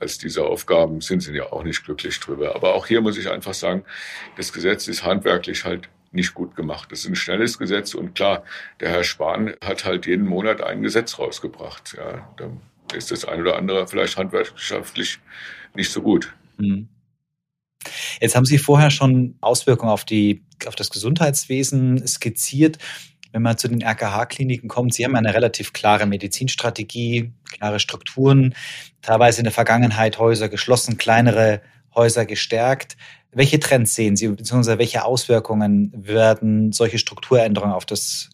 [0.00, 2.54] als diese Aufgaben, sind sie ja auch nicht glücklich drüber.
[2.54, 3.84] Aber auch hier muss ich einfach sagen,
[4.36, 6.90] das Gesetz ist handwerklich halt nicht gut gemacht.
[6.90, 8.44] Das ist ein schnelles Gesetz und klar,
[8.80, 11.96] der Herr Spahn hat halt jeden Monat ein Gesetz rausgebracht.
[11.96, 12.50] Ja, da
[12.96, 15.18] ist das ein oder andere vielleicht handwerkschaftlich
[15.74, 16.34] nicht so gut.
[16.56, 16.88] Mhm.
[18.20, 22.78] Jetzt haben Sie vorher schon Auswirkungen auf, die, auf das Gesundheitswesen skizziert.
[23.32, 28.54] Wenn man zu den RKH-Kliniken kommt, Sie haben eine relativ klare Medizinstrategie, klare Strukturen,
[29.02, 31.60] teilweise in der Vergangenheit Häuser geschlossen, kleinere
[31.94, 32.96] Häuser gestärkt.
[33.32, 38.30] Welche Trends sehen Sie, beziehungsweise welche Auswirkungen werden solche Strukturänderungen auf das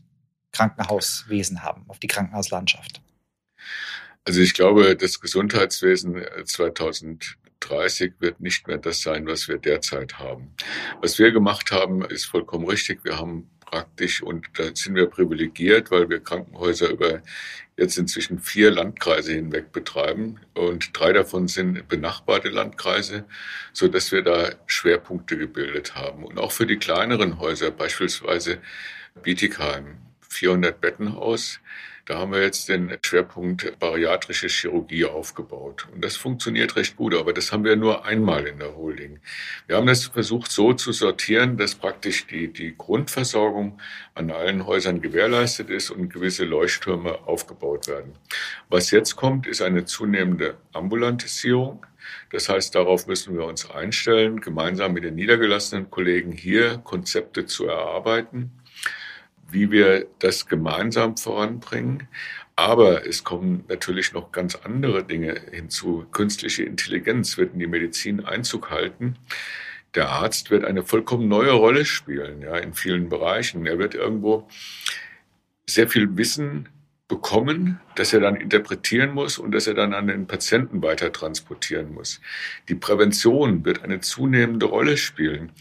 [0.52, 3.00] Krankenhauswesen haben, auf die Krankenhauslandschaft?
[4.24, 10.54] Also ich glaube, das Gesundheitswesen 2030 wird nicht mehr das sein, was wir derzeit haben.
[11.02, 13.04] Was wir gemacht haben, ist vollkommen richtig.
[13.04, 17.22] Wir haben praktisch und da sind wir privilegiert, weil wir Krankenhäuser über
[17.76, 23.24] jetzt inzwischen vier Landkreise hinweg betreiben und drei davon sind benachbarte Landkreise,
[23.72, 26.22] so dass wir da Schwerpunkte gebildet haben.
[26.22, 28.58] Und auch für die kleineren Häuser, beispielsweise
[29.24, 29.96] Bietigheim,
[30.28, 31.58] 400 Bettenhaus,
[32.06, 35.86] da haben wir jetzt den Schwerpunkt bariatrische Chirurgie aufgebaut.
[35.92, 39.20] Und das funktioniert recht gut, aber das haben wir nur einmal in der Holding.
[39.66, 43.80] Wir haben das versucht so zu sortieren, dass praktisch die, die Grundversorgung
[44.14, 48.12] an allen Häusern gewährleistet ist und gewisse Leuchttürme aufgebaut werden.
[48.68, 51.86] Was jetzt kommt, ist eine zunehmende Ambulantisierung.
[52.30, 57.66] Das heißt, darauf müssen wir uns einstellen, gemeinsam mit den niedergelassenen Kollegen hier Konzepte zu
[57.66, 58.52] erarbeiten
[59.54, 62.08] wie wir das gemeinsam voranbringen.
[62.56, 66.06] Aber es kommen natürlich noch ganz andere Dinge hinzu.
[66.12, 69.16] Künstliche Intelligenz wird in die Medizin Einzug halten.
[69.94, 73.66] Der Arzt wird eine vollkommen neue Rolle spielen, ja, in vielen Bereichen.
[73.66, 74.48] Er wird irgendwo
[75.66, 76.68] sehr viel Wissen
[77.06, 81.92] bekommen, das er dann interpretieren muss und das er dann an den Patienten weiter transportieren
[81.92, 82.20] muss.
[82.68, 85.52] Die Prävention wird eine zunehmende Rolle spielen.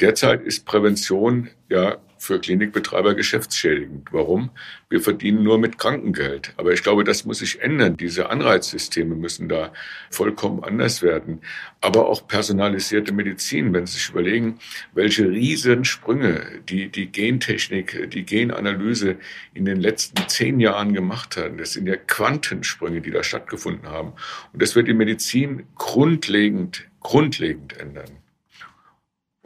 [0.00, 4.08] Derzeit ist Prävention ja für Klinikbetreiber geschäftsschädigend.
[4.12, 4.50] Warum?
[4.90, 6.52] Wir verdienen nur mit Krankengeld.
[6.56, 7.96] Aber ich glaube, das muss sich ändern.
[7.96, 9.72] Diese Anreizsysteme müssen da
[10.10, 11.40] vollkommen anders werden.
[11.80, 14.58] Aber auch personalisierte Medizin, wenn Sie sich überlegen,
[14.94, 19.16] welche Riesensprünge die, die Gentechnik, die Genanalyse
[19.54, 21.58] in den letzten zehn Jahren gemacht hat.
[21.58, 24.12] Das sind ja Quantensprünge, die da stattgefunden haben.
[24.52, 28.25] Und das wird die Medizin grundlegend, grundlegend ändern.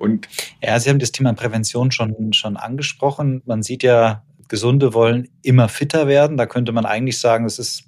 [0.01, 0.29] Und
[0.63, 3.43] ja, Sie haben das Thema Prävention schon, schon angesprochen.
[3.45, 6.37] Man sieht ja, Gesunde wollen immer fitter werden.
[6.39, 7.85] Da könnte man eigentlich sagen, es ist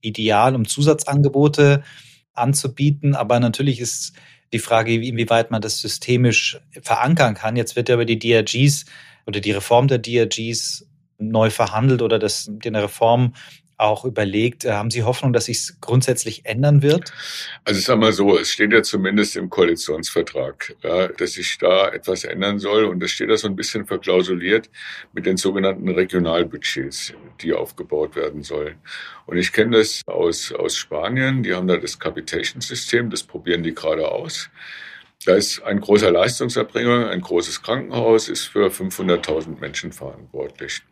[0.00, 1.82] ideal, um Zusatzangebote
[2.32, 3.16] anzubieten.
[3.16, 4.12] Aber natürlich ist
[4.52, 7.56] die Frage, inwieweit man das systemisch verankern kann.
[7.56, 8.86] Jetzt wird ja über die DRGs
[9.26, 10.86] oder die Reform der DRGs
[11.18, 13.34] neu verhandelt oder das, die eine Reform
[13.78, 14.64] auch überlegt.
[14.64, 17.12] Äh, haben Sie Hoffnung, dass sich es grundsätzlich ändern wird?
[17.64, 21.88] Also ich sage mal so, es steht ja zumindest im Koalitionsvertrag, ja, dass sich da
[21.88, 22.84] etwas ändern soll.
[22.84, 24.68] Und das steht da so ein bisschen verklausuliert
[25.12, 28.76] mit den sogenannten Regionalbudgets, die aufgebaut werden sollen.
[29.26, 31.42] Und ich kenne das aus, aus Spanien.
[31.42, 34.50] Die haben da das Capitation-System, das probieren die gerade aus.
[35.24, 40.82] Da ist ein großer Leistungserbringer, ein großes Krankenhaus, ist für 500.000 Menschen verantwortlich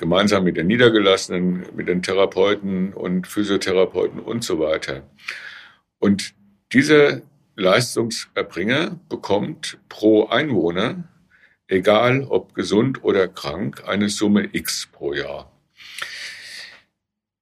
[0.00, 5.04] gemeinsam mit den Niedergelassenen, mit den Therapeuten und Physiotherapeuten und so weiter.
[6.00, 6.34] Und
[6.72, 7.22] dieser
[7.54, 11.04] Leistungserbringer bekommt pro Einwohner,
[11.68, 15.52] egal ob gesund oder krank, eine Summe X pro Jahr.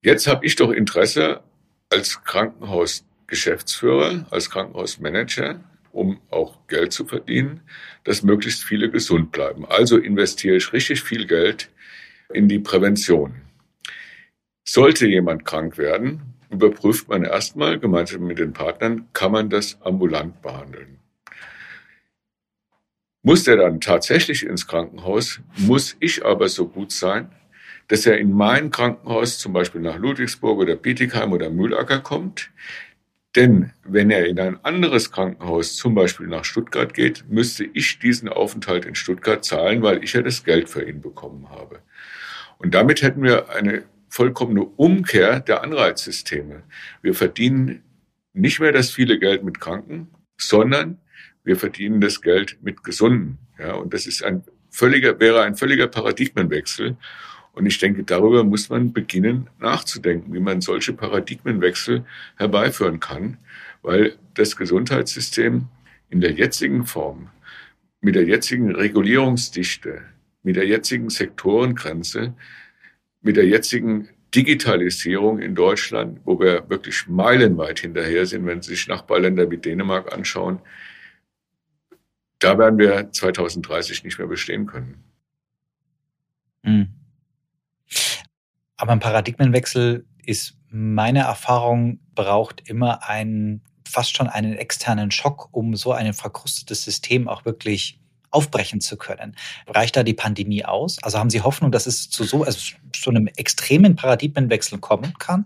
[0.03, 1.43] Jetzt habe ich doch Interesse
[1.91, 5.61] als Krankenhausgeschäftsführer, als Krankenhausmanager,
[5.93, 7.63] um auch Geld zu verdienen,
[8.05, 9.65] dass möglichst viele gesund bleiben.
[9.67, 11.71] Also investiere ich richtig viel Geld
[12.33, 13.35] in die Prävention.
[14.65, 20.43] Sollte jemand krank werden, überprüft man erstmal gemeinsam mit den Partnern, kann man das ambulant
[20.43, 20.99] behandeln.
[23.23, 27.31] Muss der dann tatsächlich ins Krankenhaus, muss ich aber so gut sein,
[27.89, 32.51] dass er in mein Krankenhaus, zum Beispiel nach Ludwigsburg oder Bietigheim oder Mühlacker kommt.
[33.35, 38.29] Denn wenn er in ein anderes Krankenhaus, zum Beispiel nach Stuttgart geht, müsste ich diesen
[38.29, 41.81] Aufenthalt in Stuttgart zahlen, weil ich ja das Geld für ihn bekommen habe.
[42.59, 46.63] Und damit hätten wir eine vollkommene Umkehr der Anreizsysteme.
[47.03, 47.83] Wir verdienen
[48.33, 50.99] nicht mehr das viele Geld mit Kranken, sondern
[51.45, 53.39] wir verdienen das Geld mit Gesunden.
[53.59, 56.97] Ja, und das ist ein völliger, wäre ein völliger Paradigmenwechsel.
[57.53, 62.05] Und ich denke, darüber muss man beginnen nachzudenken, wie man solche Paradigmenwechsel
[62.37, 63.39] herbeiführen kann,
[63.83, 65.67] weil das Gesundheitssystem
[66.11, 67.31] in der jetzigen Form,
[68.01, 70.03] mit der jetzigen Regulierungsdichte,
[70.43, 72.35] mit der jetzigen Sektorengrenze,
[73.21, 78.87] mit der jetzigen Digitalisierung in Deutschland, wo wir wirklich meilenweit hinterher sind, wenn Sie sich
[78.87, 80.61] Nachbarländer wie Dänemark anschauen,
[82.39, 85.03] da werden wir 2030 nicht mehr bestehen können.
[86.63, 86.89] Mhm.
[88.77, 95.75] Aber ein Paradigmenwechsel ist meine Erfahrung, braucht immer einen, fast schon einen externen Schock, um
[95.75, 97.99] so ein verkrustetes System auch wirklich
[98.31, 99.37] aufbrechen zu können.
[99.67, 101.03] Reicht da die Pandemie aus?
[101.03, 105.45] Also haben Sie Hoffnung, dass es zu so, also zu einem extremen Paradigmenwechsel kommen kann?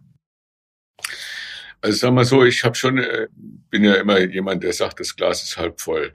[1.80, 3.28] Also sagen wir so, ich habe schon, äh,
[3.70, 6.14] bin ja immer jemand, der sagt, das Glas ist halb voll.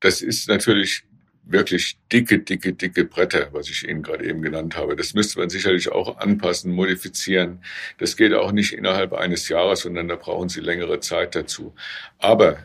[0.00, 1.04] Das ist natürlich
[1.46, 4.96] wirklich dicke, dicke, dicke Bretter, was ich Ihnen gerade eben genannt habe.
[4.96, 7.62] Das müsste man sicherlich auch anpassen, modifizieren.
[7.98, 11.74] Das geht auch nicht innerhalb eines Jahres, sondern da brauchen Sie längere Zeit dazu.
[12.18, 12.58] Aber,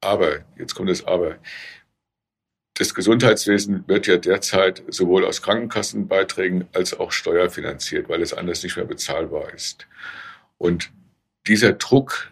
[0.00, 1.38] aber, jetzt kommt das Aber.
[2.78, 8.76] Das Gesundheitswesen wird ja derzeit sowohl aus Krankenkassenbeiträgen als auch steuerfinanziert, weil es anders nicht
[8.76, 9.88] mehr bezahlbar ist.
[10.58, 10.92] Und
[11.48, 12.30] dieser Druck,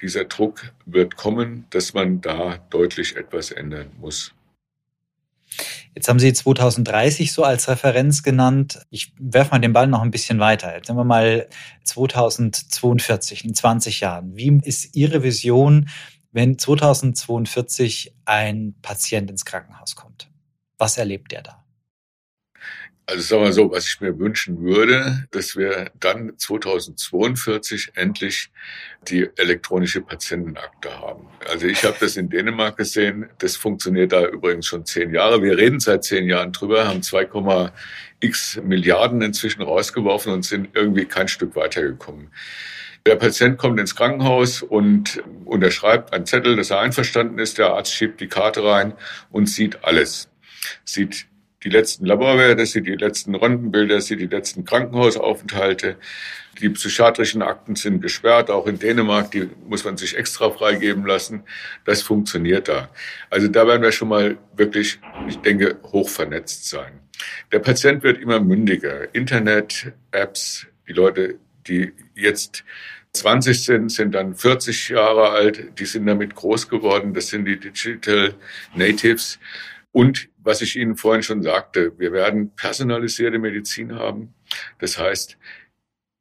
[0.00, 4.32] dieser Druck wird kommen, dass man da deutlich etwas ändern muss.
[5.96, 8.78] Jetzt haben Sie 2030 so als Referenz genannt.
[8.90, 10.72] Ich werfe mal den Ball noch ein bisschen weiter.
[10.72, 11.48] Jetzt sind wir mal
[11.82, 14.36] 2042, in 20 Jahren.
[14.36, 15.88] Wie ist Ihre Vision
[16.32, 20.30] wenn 2042 ein Patient ins Krankenhaus kommt?
[20.78, 21.64] Was erlebt der da?
[23.10, 28.52] Also sagen wir so, was ich mir wünschen würde, dass wir dann 2042 endlich
[29.08, 31.26] die elektronische Patientenakte haben.
[31.48, 33.28] Also ich habe das in Dänemark gesehen.
[33.38, 35.42] Das funktioniert da übrigens schon zehn Jahre.
[35.42, 41.26] Wir reden seit zehn Jahren drüber, haben 2,x Milliarden inzwischen rausgeworfen und sind irgendwie kein
[41.26, 42.30] Stück weitergekommen.
[43.06, 47.58] Der Patient kommt ins Krankenhaus und unterschreibt einen Zettel, dass er einverstanden ist.
[47.58, 48.92] Der Arzt schiebt die Karte rein
[49.30, 50.28] und sieht alles.
[50.84, 51.26] Sieht
[51.62, 55.96] die letzten Laborwerte, sieht die letzten Röntgenbilder, sieht die letzten Krankenhausaufenthalte.
[56.60, 61.42] Die psychiatrischen Akten sind gesperrt, auch in Dänemark, die muss man sich extra freigeben lassen.
[61.84, 62.90] Das funktioniert da.
[63.28, 67.00] Also da werden wir schon mal wirklich, ich denke, hoch vernetzt sein.
[67.52, 69.14] Der Patient wird immer mündiger.
[69.14, 72.64] Internet, Apps, die Leute die jetzt
[73.12, 77.58] 20 sind, sind dann 40 Jahre alt, die sind damit groß geworden, das sind die
[77.58, 78.34] Digital
[78.74, 79.38] Natives.
[79.92, 84.34] Und was ich Ihnen vorhin schon sagte, wir werden personalisierte Medizin haben.
[84.78, 85.36] Das heißt,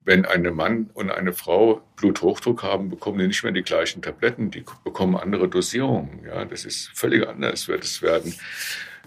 [0.01, 4.49] wenn ein Mann und eine Frau Bluthochdruck haben, bekommen die nicht mehr die gleichen Tabletten,
[4.49, 6.23] die bekommen andere Dosierungen.
[6.25, 8.33] Ja, das ist völlig anders wird es werden.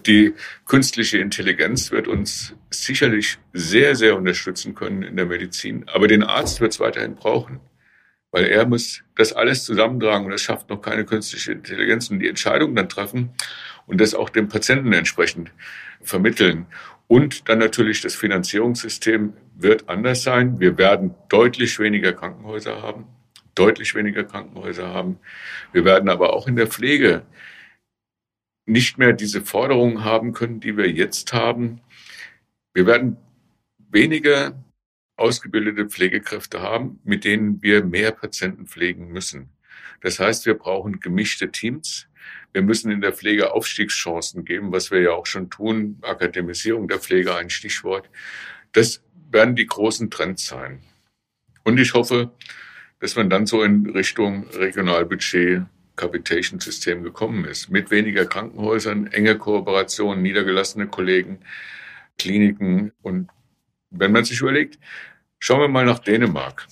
[0.05, 0.33] Die
[0.65, 5.85] künstliche Intelligenz wird uns sicherlich sehr, sehr unterstützen können in der Medizin.
[5.87, 7.59] Aber den Arzt wird es weiterhin brauchen.
[8.31, 12.27] Weil er muss das alles zusammentragen und das schafft noch keine künstliche Intelligenz und die
[12.27, 13.29] Entscheidung dann treffen
[13.85, 15.51] und das auch dem Patienten entsprechend
[16.01, 16.65] vermitteln.
[17.07, 20.59] Und dann natürlich das Finanzierungssystem wird anders sein.
[20.59, 23.05] Wir werden deutlich weniger Krankenhäuser haben,
[23.53, 25.19] deutlich weniger Krankenhäuser haben.
[25.71, 27.21] Wir werden aber auch in der Pflege
[28.65, 31.81] nicht mehr diese Forderungen haben können, die wir jetzt haben.
[32.73, 33.17] Wir werden
[33.89, 34.63] weniger
[35.15, 39.49] ausgebildete Pflegekräfte haben, mit denen wir mehr Patienten pflegen müssen.
[40.01, 42.07] Das heißt, wir brauchen gemischte Teams.
[42.51, 45.97] Wir müssen in der Pflege Aufstiegschancen geben, was wir ja auch schon tun.
[46.01, 48.09] Akademisierung der Pflege ein Stichwort.
[48.71, 50.81] Das werden die großen Trends sein.
[51.63, 52.31] Und ich hoffe,
[52.99, 55.63] dass man dann so in Richtung Regionalbudget
[55.95, 57.69] Capitation-System gekommen ist.
[57.69, 61.39] Mit weniger Krankenhäusern, enge Kooperation, niedergelassene Kollegen,
[62.17, 62.91] Kliniken.
[63.01, 63.29] Und
[63.89, 64.79] wenn man sich überlegt,
[65.39, 66.67] schauen wir mal nach Dänemark.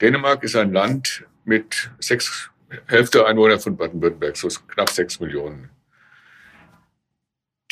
[0.00, 2.50] Dänemark ist ein Land mit sechs,
[2.86, 5.70] Hälfte Einwohner von Baden-Württemberg, so knapp sechs Millionen.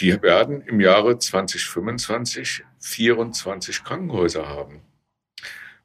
[0.00, 4.80] Die werden im Jahre 2025 24 Krankenhäuser haben.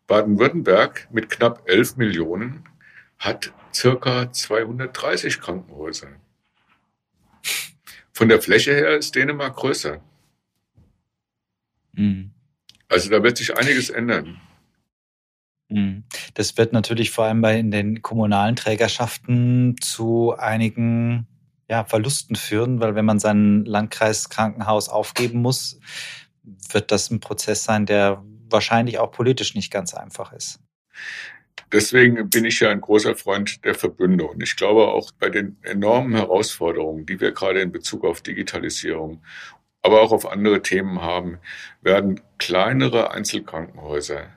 [0.08, 2.64] Baden-Württemberg mit knapp 11 Millionen
[3.18, 6.08] hat circa 230 Krankenhäuser.
[8.12, 10.02] Von der Fläche her ist Dänemark größer.
[11.94, 12.32] Mhm.
[12.88, 14.40] Also da wird sich einiges ändern.
[15.70, 16.04] Mhm.
[16.36, 21.28] Das wird natürlich vor allem bei in den kommunalen Trägerschaften zu einigen
[21.70, 25.80] ja, Verlusten führen, weil wenn man sein Landkreiskrankenhaus aufgeben muss,
[26.44, 30.60] wird das ein Prozess sein, der wahrscheinlich auch politisch nicht ganz einfach ist.
[31.74, 34.26] Deswegen bin ich ja ein großer Freund der Verbünde.
[34.26, 39.24] Und ich glaube auch bei den enormen Herausforderungen, die wir gerade in Bezug auf Digitalisierung,
[39.82, 41.40] aber auch auf andere Themen haben,
[41.82, 44.28] werden kleinere Einzelkrankenhäuser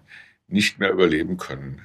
[0.49, 1.83] nicht mehr überleben können.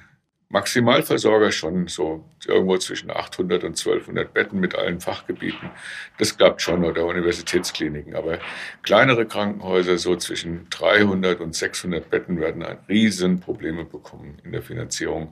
[0.52, 5.70] Maximalversorger schon so irgendwo zwischen 800 und 1200 Betten mit allen Fachgebieten.
[6.18, 8.14] Das klappt schon oder Universitätskliniken.
[8.14, 8.38] Aber
[8.82, 15.30] kleinere Krankenhäuser so zwischen 300 und 600 Betten werden riesen Probleme bekommen in der Finanzierung.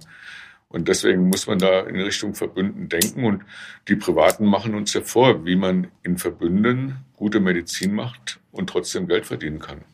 [0.69, 3.25] Und deswegen muss man da in Richtung Verbünden denken.
[3.25, 3.45] Und
[3.89, 9.07] die Privaten machen uns ja vor, wie man in Verbünden gute Medizin macht und trotzdem
[9.07, 9.85] Geld verdienen kann.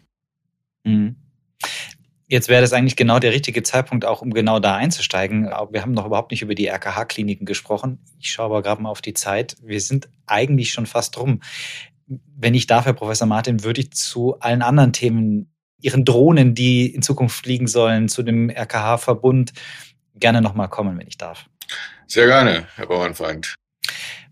[0.84, 1.16] Mhm.
[2.28, 5.48] Jetzt wäre das eigentlich genau der richtige Zeitpunkt, auch um genau da einzusteigen.
[5.48, 8.00] Aber wir haben noch überhaupt nicht über die RKH-Kliniken gesprochen.
[8.18, 9.56] Ich schaue aber gerade mal auf die Zeit.
[9.62, 11.40] Wir sind eigentlich schon fast rum.
[12.06, 16.86] Wenn ich darf, Herr Professor Martin, würde ich zu allen anderen Themen, Ihren Drohnen, die
[16.92, 19.52] in Zukunft fliegen sollen, zu dem RKH-Verbund
[20.14, 21.46] gerne nochmal kommen, wenn ich darf.
[22.06, 23.54] Sehr gerne, Herr Bauernfeind.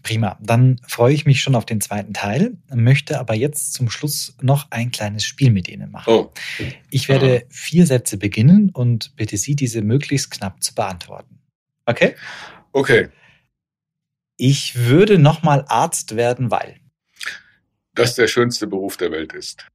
[0.04, 0.38] Prima.
[0.40, 4.70] Dann freue ich mich schon auf den zweiten Teil, möchte aber jetzt zum Schluss noch
[4.70, 6.12] ein kleines Spiel mit Ihnen machen.
[6.12, 6.32] Oh.
[6.90, 7.46] Ich werde ah.
[7.48, 11.40] vier Sätze beginnen und bitte Sie, diese möglichst knapp zu beantworten.
[11.86, 12.14] Okay?
[12.72, 13.08] Okay.
[14.36, 16.76] Ich würde nochmal Arzt werden, weil.
[17.94, 19.66] Das der schönste Beruf der Welt ist.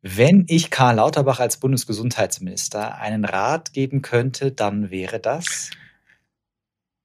[0.00, 5.70] Wenn ich Karl Lauterbach als Bundesgesundheitsminister einen Rat geben könnte, dann wäre das?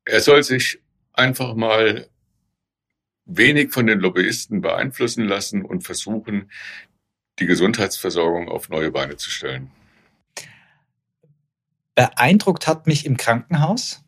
[0.05, 0.79] Er soll sich
[1.13, 2.07] einfach mal
[3.29, 6.51] wenig von den Lobbyisten beeinflussen lassen und versuchen,
[7.37, 9.71] die Gesundheitsversorgung auf neue Beine zu stellen.
[11.95, 14.03] Beeindruckt hat mich im Krankenhaus,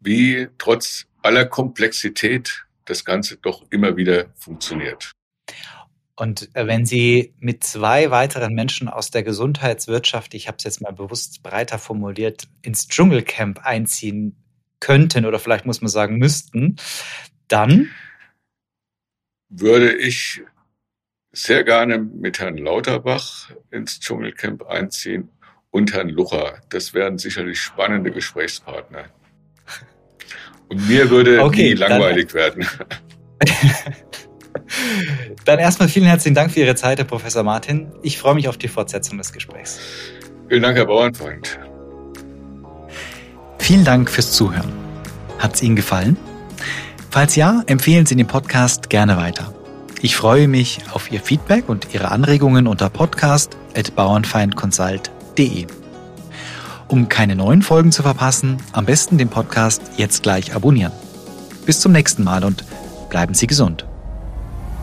[0.00, 5.12] wie trotz aller Komplexität das Ganze doch immer wieder funktioniert.
[6.18, 10.80] Und äh, wenn Sie mit zwei weiteren Menschen aus der Gesundheitswirtschaft, ich habe es jetzt
[10.80, 14.42] mal bewusst breiter formuliert, ins Dschungelcamp einziehen
[14.80, 16.76] könnten oder vielleicht muss man sagen müssten,
[17.48, 17.90] dann
[19.60, 20.42] würde ich
[21.32, 25.28] sehr gerne mit Herrn Lauterbach ins Dschungelcamp einziehen
[25.70, 26.60] und Herrn Lucher.
[26.70, 29.04] Das wären sicherlich spannende Gesprächspartner.
[30.68, 32.66] Und mir würde okay, nie langweilig dann, werden.
[35.44, 37.92] dann erstmal vielen herzlichen Dank für Ihre Zeit, Herr Professor Martin.
[38.02, 39.78] Ich freue mich auf die Fortsetzung des Gesprächs.
[40.48, 41.58] Vielen Dank, Herr Bauernfreund.
[43.58, 44.72] Vielen Dank fürs Zuhören.
[45.38, 46.16] Hat es Ihnen gefallen?
[47.10, 49.52] Falls ja, empfehlen Sie den Podcast gerne weiter.
[50.02, 55.66] Ich freue mich auf Ihr Feedback und Ihre Anregungen unter podcast.bauernfeindconsult.de.
[56.88, 60.92] Um keine neuen Folgen zu verpassen, am besten den Podcast jetzt gleich abonnieren.
[61.64, 62.64] Bis zum nächsten Mal und
[63.08, 63.86] bleiben Sie gesund.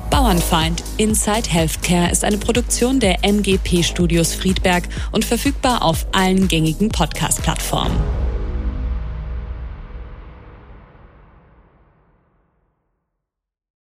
[0.10, 6.90] Bauernfeind Inside Healthcare ist eine Produktion der MGP Studios Friedberg und verfügbar auf allen gängigen
[6.90, 7.96] Podcast-Plattformen.